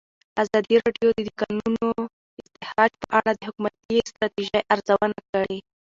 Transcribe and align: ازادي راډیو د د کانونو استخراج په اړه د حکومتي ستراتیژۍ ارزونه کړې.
ازادي 0.41 0.75
راډیو 0.83 1.09
د 1.13 1.19
د 1.27 1.29
کانونو 1.41 1.87
استخراج 2.41 2.91
په 3.01 3.07
اړه 3.17 3.31
د 3.35 3.39
حکومتي 3.47 3.95
ستراتیژۍ 4.09 4.61
ارزونه 4.73 5.17
کړې. 5.31 5.59